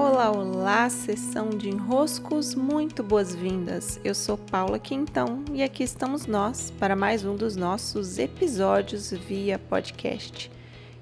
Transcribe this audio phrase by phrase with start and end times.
[0.00, 4.00] Olá, olá, sessão de enroscos, muito boas-vindas.
[4.04, 9.58] Eu sou Paula Quintão e aqui estamos nós para mais um dos nossos episódios via
[9.58, 10.52] podcast.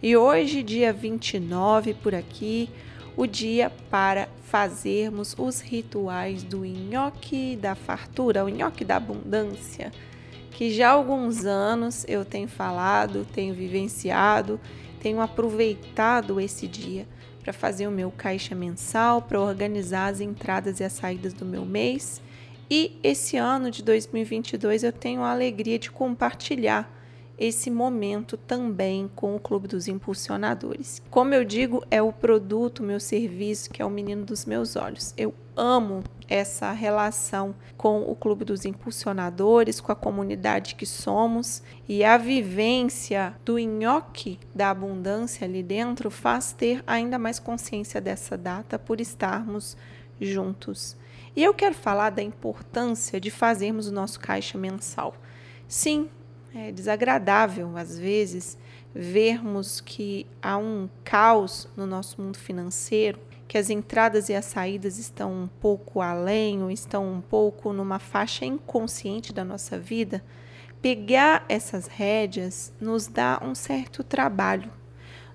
[0.02, 2.70] E hoje, dia 29 por aqui,
[3.14, 9.92] o dia para fazermos os rituais do nhoque da fartura, o nhoque da abundância,
[10.52, 14.58] que já há alguns anos eu tenho falado, tenho vivenciado,
[15.02, 17.06] tenho aproveitado esse dia
[17.46, 21.64] para fazer o meu caixa mensal, para organizar as entradas e as saídas do meu
[21.64, 22.20] mês.
[22.68, 26.92] E esse ano de 2022 eu tenho a alegria de compartilhar
[27.38, 31.02] esse momento também com o Clube dos Impulsionadores.
[31.10, 35.12] Como eu digo, é o produto, meu serviço, que é o menino dos meus olhos.
[35.16, 42.04] Eu amo essa relação com o Clube dos Impulsionadores, com a comunidade que somos e
[42.04, 48.78] a vivência do nhoque da abundância ali dentro faz ter ainda mais consciência dessa data
[48.78, 49.76] por estarmos
[50.20, 50.96] juntos.
[51.34, 55.14] E eu quero falar da importância de fazermos o nosso caixa mensal.
[55.68, 56.08] Sim,
[56.56, 58.58] é desagradável às vezes
[58.94, 64.98] vermos que há um caos no nosso mundo financeiro que as entradas e as saídas
[64.98, 70.22] estão um pouco além ou estão um pouco numa faixa inconsciente da nossa vida,
[70.82, 74.70] pegar essas rédeas nos dá um certo trabalho,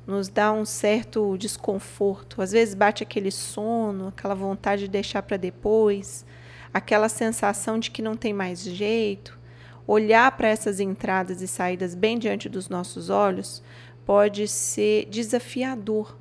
[0.05, 2.41] nos dá um certo desconforto.
[2.41, 6.25] Às vezes bate aquele sono, aquela vontade de deixar para depois,
[6.73, 9.39] aquela sensação de que não tem mais jeito.
[9.87, 13.63] Olhar para essas entradas e saídas bem diante dos nossos olhos
[14.05, 16.17] pode ser desafiador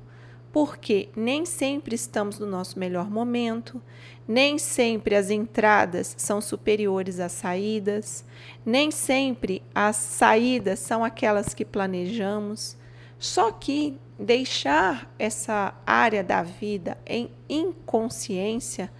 [0.51, 3.81] porque nem sempre estamos no nosso melhor momento,
[4.27, 8.25] nem sempre as entradas são superiores às saídas,
[8.65, 12.77] nem sempre as saídas são aquelas que planejamos.
[13.17, 18.91] Só que deixar essa área da vida em inconsciência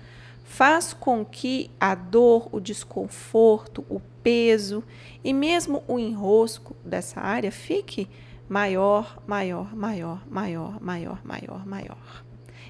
[0.51, 4.83] faz com que a dor, o desconforto, o peso
[5.23, 8.09] e mesmo o enrosco dessa área fique
[8.49, 12.25] maior, maior, maior, maior, maior, maior, maior.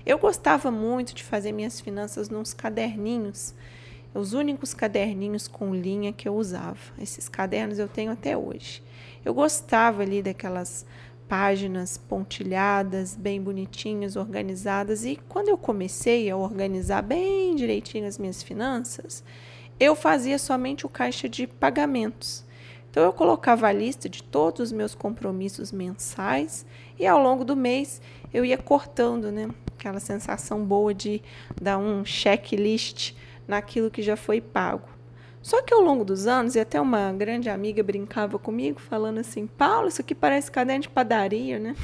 [0.06, 3.56] Eu gostava muito de fazer minhas finanças nos caderninhos,
[4.14, 6.78] os únicos caderninhos com linha que eu usava.
[7.00, 8.84] Esses cadernos eu tenho até hoje.
[9.25, 10.86] Eu gostava ali daquelas
[11.31, 18.44] páginas pontilhadas, bem bonitinhas, organizadas, e quando eu comecei a organizar bem direitinho as minhas
[18.44, 19.24] finanças,
[19.80, 22.44] eu fazia somente o caixa de pagamentos.
[22.90, 26.66] Então eu colocava a lista de todos os meus compromissos mensais
[27.00, 28.02] e ao longo do mês
[28.34, 29.50] eu ia cortando, né?
[29.80, 31.22] Aquela sensação boa de
[31.62, 33.14] dar um checklist
[33.47, 35.01] naquilo que já foi pago.
[35.41, 39.47] Só que ao longo dos anos, e até uma grande amiga brincava comigo, falando assim:
[39.47, 41.75] Paulo, isso aqui parece caderno de padaria, né?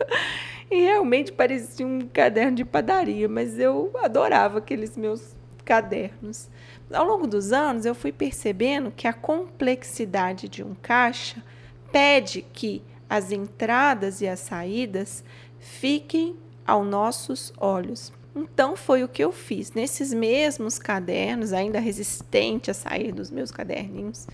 [0.70, 6.48] e realmente parecia um caderno de padaria, mas eu adorava aqueles meus cadernos.
[6.92, 11.42] Ao longo dos anos, eu fui percebendo que a complexidade de um caixa
[11.90, 15.24] pede que as entradas e as saídas
[15.58, 18.12] fiquem aos nossos olhos.
[18.36, 19.72] Então foi o que eu fiz.
[19.72, 24.26] Nesses mesmos cadernos, ainda resistente a sair dos meus caderninhos,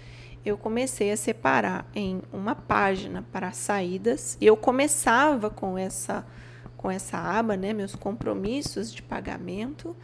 [0.44, 4.36] eu comecei a separar em uma página para saídas.
[4.40, 6.26] E eu começava com essa
[6.76, 9.94] com essa aba, né, meus compromissos de pagamento,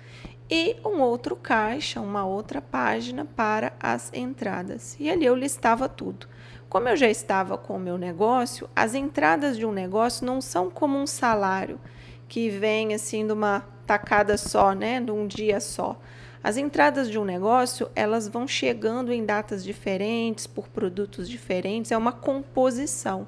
[0.49, 4.97] e um outro caixa, uma outra página para as entradas.
[5.01, 6.29] E ali eu listava tudo.
[6.69, 10.71] Como eu já estava com o meu negócio, as entradas de um negócio não são
[10.71, 11.81] como um salário
[12.29, 15.99] que vem assim de uma tacada só, né, de um dia só.
[16.43, 21.97] As entradas de um negócio, elas vão chegando em datas diferentes, por produtos diferentes, é
[21.97, 23.27] uma composição.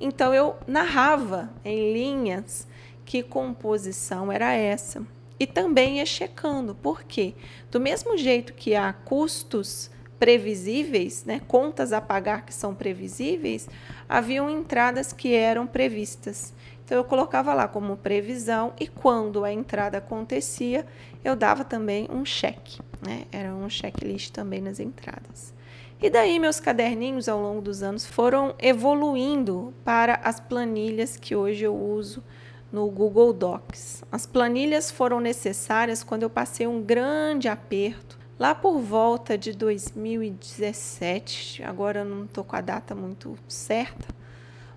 [0.00, 2.66] Então eu narrava em linhas
[3.04, 5.02] que composição era essa
[5.40, 6.74] e também é checando.
[6.74, 7.34] Por quê?
[7.70, 13.68] Do mesmo jeito que há custos previsíveis, né, contas a pagar que são previsíveis,
[14.08, 16.52] haviam entradas que eram previstas.
[16.88, 20.86] Então eu colocava lá como previsão e quando a entrada acontecia,
[21.22, 23.26] eu dava também um cheque, né?
[23.30, 25.52] Era um checklist também nas entradas.
[26.00, 31.62] E daí meus caderninhos ao longo dos anos foram evoluindo para as planilhas que hoje
[31.62, 32.24] eu uso
[32.72, 34.02] no Google Docs.
[34.10, 41.62] As planilhas foram necessárias quando eu passei um grande aperto, lá por volta de 2017.
[41.64, 44.16] Agora eu não estou com a data muito certa,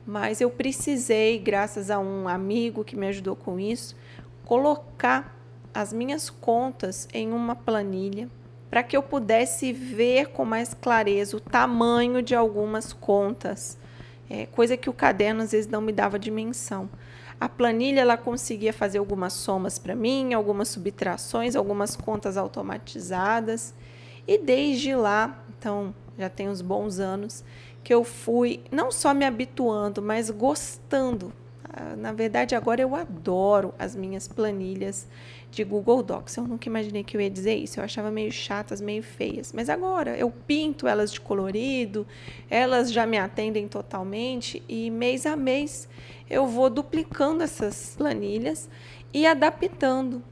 [0.06, 3.96] mas eu precisei, graças a um amigo que me ajudou com isso,
[4.46, 5.38] colocar
[5.74, 8.30] as minhas contas em uma planilha
[8.70, 13.78] para que eu pudesse ver com mais clareza o tamanho de algumas contas,
[14.30, 16.90] é, coisa que o caderno às vezes não me dava dimensão.
[17.38, 23.74] A planilha ela conseguia fazer algumas somas para mim, algumas subtrações, algumas contas automatizadas.
[24.28, 27.44] E desde lá, então já tem uns bons anos,
[27.84, 31.34] que eu fui não só me habituando, mas gostando.
[31.64, 35.08] Ah, na verdade, agora eu adoro as minhas planilhas
[35.50, 36.38] de Google Docs.
[36.38, 37.80] Eu nunca imaginei que eu ia dizer isso.
[37.80, 39.52] Eu achava meio chatas, meio feias.
[39.52, 42.06] Mas agora eu pinto elas de colorido,
[42.50, 45.90] elas já me atendem totalmente e mês a mês
[46.30, 48.70] eu vou duplicando essas planilhas
[49.14, 50.24] e adaptando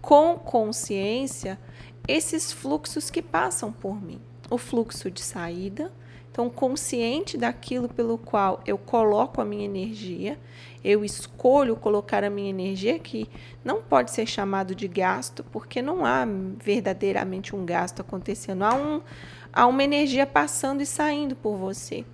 [0.00, 1.58] com consciência
[2.06, 4.20] esses fluxos que passam por mim.
[4.50, 5.90] O fluxo de saída,
[6.30, 10.38] então consciente daquilo pelo qual eu coloco a minha energia,
[10.82, 13.28] eu escolho colocar a minha energia que
[13.64, 16.26] não pode ser chamado de gasto, porque não há
[16.58, 19.02] verdadeiramente um gasto acontecendo, há, um,
[19.52, 22.04] há uma energia passando e saindo por você.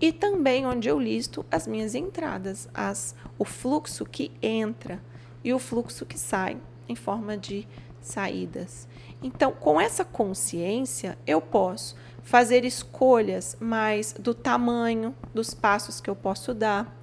[0.00, 5.02] E também onde eu listo as minhas entradas, as, o fluxo que entra
[5.42, 6.58] e o fluxo que sai
[6.88, 7.66] em forma de
[8.04, 8.86] saídas.
[9.22, 16.16] Então, com essa consciência, eu posso fazer escolhas mais do tamanho dos passos que eu
[16.16, 16.94] posso dar,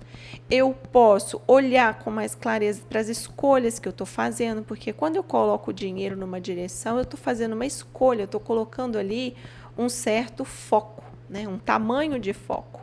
[0.49, 5.15] eu posso olhar com mais clareza para as escolhas que eu estou fazendo, porque quando
[5.15, 9.35] eu coloco o dinheiro numa direção, eu estou fazendo uma escolha, eu estou colocando ali
[9.77, 11.47] um certo foco, né?
[11.47, 12.81] um tamanho de foco.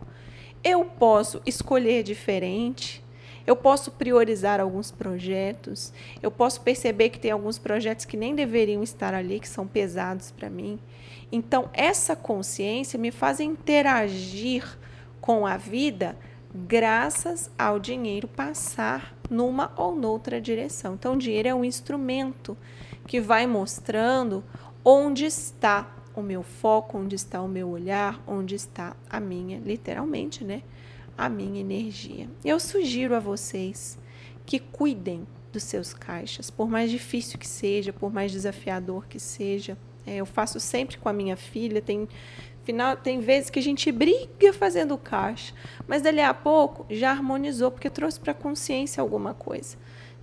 [0.64, 3.04] Eu posso escolher diferente,
[3.48, 5.90] eu posso priorizar alguns projetos,
[6.22, 10.30] eu posso perceber que tem alguns projetos que nem deveriam estar ali, que são pesados
[10.30, 10.78] para mim.
[11.32, 14.78] Então, essa consciência me faz interagir
[15.18, 16.14] com a vida
[16.54, 20.92] graças ao dinheiro passar numa ou noutra direção.
[20.92, 22.54] Então, o dinheiro é um instrumento
[23.06, 24.44] que vai mostrando
[24.84, 30.44] onde está o meu foco, onde está o meu olhar, onde está a minha, literalmente,
[30.44, 30.62] né?
[31.18, 32.30] A minha energia.
[32.44, 33.98] Eu sugiro a vocês
[34.46, 39.76] que cuidem dos seus caixas, por mais difícil que seja, por mais desafiador que seja.
[40.06, 42.08] É, eu faço sempre com a minha filha, tem
[42.68, 45.54] Afinal, tem vezes que a gente briga fazendo caixa,
[45.86, 49.78] mas dali a pouco já harmonizou, porque trouxe para a consciência alguma coisa.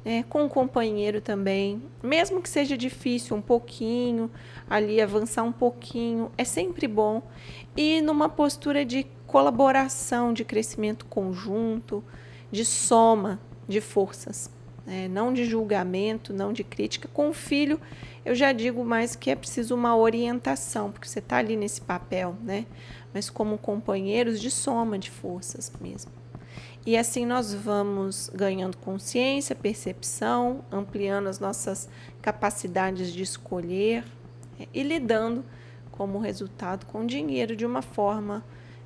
[0.06, 0.24] Né?
[0.30, 4.30] Com o companheiro também, mesmo que seja difícil um pouquinho,
[4.70, 7.24] ali avançar um pouquinho, é sempre bom.
[7.76, 12.02] E numa postura de colaboração, de crescimento conjunto,
[12.50, 13.38] de soma
[13.68, 14.50] de forças,
[14.86, 15.10] né?
[15.10, 17.10] não de julgamento, não de crítica.
[17.12, 17.78] Com o filho,
[18.24, 22.38] eu já digo mais que é preciso uma orientação, porque você está ali nesse papel,
[22.44, 22.66] né?
[23.14, 26.14] Mas como companheiros de soma de forças mesmo.
[26.86, 31.90] E assim nós vamos ganhando consciência, percepção, ampliando as nossas
[32.22, 34.06] capacidades de escolher
[34.58, 35.44] é, e lidando
[35.92, 38.42] como resultado com o dinheiro de uma forma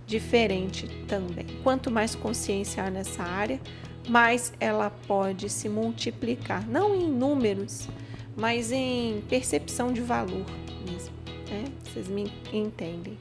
[0.10, 1.46] diferente também.
[1.64, 3.62] Quanto mais consciência há nessa área,
[4.10, 7.88] mais ela pode se multiplicar, não em números,
[8.36, 10.46] mas em percepção de valor
[10.90, 11.14] mesmo.
[11.50, 11.66] Né?
[11.84, 13.18] Vocês me entendem.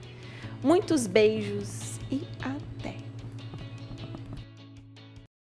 [0.63, 2.01] Muitos beijos